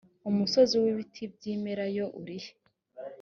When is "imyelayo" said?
1.53-2.05